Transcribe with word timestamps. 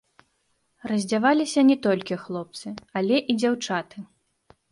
Раздзяваліся 0.91 1.61
не 1.69 1.75
толькі 1.85 2.17
хлопцы, 2.23 2.67
але 3.01 3.17
і 3.35 3.35
дзяўчаты. 3.43 3.97